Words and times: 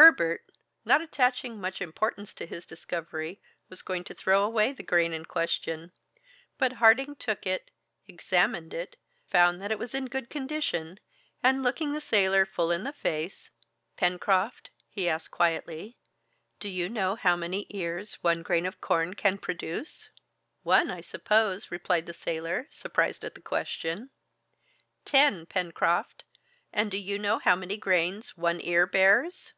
Herbert, 0.00 0.42
not 0.84 1.02
attaching 1.02 1.60
much 1.60 1.80
importance 1.80 2.32
to 2.34 2.46
his 2.46 2.66
discovery, 2.66 3.40
was 3.68 3.82
going 3.82 4.04
to 4.04 4.14
throw 4.14 4.44
away 4.44 4.72
the 4.72 4.84
grain 4.84 5.12
in 5.12 5.24
question; 5.24 5.90
but 6.56 6.74
Harding 6.74 7.16
took 7.16 7.44
it, 7.44 7.72
examined 8.06 8.72
it, 8.72 8.94
found 9.28 9.60
that 9.60 9.72
it 9.72 9.78
was 9.80 9.96
in 9.96 10.04
good 10.04 10.30
condition, 10.30 11.00
and 11.42 11.64
looking 11.64 11.92
the 11.94 12.00
sailor 12.00 12.46
full 12.46 12.70
in 12.70 12.84
the 12.84 12.92
face 12.92 13.50
"Pencroft," 13.96 14.70
he 14.88 15.08
asked 15.08 15.32
quietly, 15.32 15.96
"do 16.60 16.68
you 16.68 16.88
know 16.88 17.16
how 17.16 17.34
many 17.34 17.66
ears 17.70 18.18
one 18.22 18.44
grain 18.44 18.66
of 18.66 18.80
corn 18.80 19.14
can 19.14 19.36
produce?" 19.36 20.08
"One, 20.62 20.92
I 20.92 21.00
suppose!" 21.00 21.72
replied 21.72 22.06
the 22.06 22.14
sailor, 22.14 22.68
surprised 22.70 23.24
at 23.24 23.34
the 23.34 23.40
question. 23.42 24.10
"Ten, 25.04 25.44
Pencroft! 25.44 26.22
And 26.72 26.88
do 26.88 26.98
you 26.98 27.18
know 27.18 27.40
how 27.40 27.56
many 27.56 27.76
grains 27.76 28.36
one 28.36 28.60
ear 28.60 28.86
bears?" 28.86 29.54